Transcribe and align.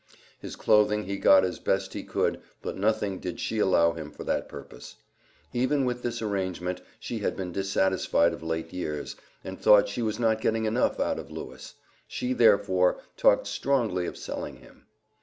His 0.39 0.55
clothing 0.55 1.03
he 1.03 1.17
got 1.17 1.45
as 1.45 1.59
best 1.59 1.93
he 1.93 2.01
could, 2.03 2.41
but 2.63 2.75
nothing 2.75 3.19
did 3.19 3.39
she 3.39 3.59
allow 3.59 3.91
him 3.93 4.09
for 4.11 4.23
that 4.23 4.49
purpose. 4.49 4.95
Even 5.53 5.85
with 5.85 6.01
this 6.01 6.23
arrangement 6.23 6.81
she 6.99 7.19
had 7.19 7.37
been 7.37 7.51
dissatisfied 7.51 8.33
of 8.33 8.41
late 8.41 8.73
years, 8.73 9.15
and 9.43 9.61
thought 9.61 9.87
she 9.89 10.01
was 10.01 10.17
not 10.19 10.41
getting 10.41 10.65
enough 10.65 10.99
out 10.99 11.19
of 11.19 11.29
Lewis; 11.29 11.75
she, 12.07 12.33
therefore, 12.33 12.99
talked 13.15 13.45
strongly 13.45 14.07
of 14.07 14.17
selling 14.17 14.55
him. 14.55 14.87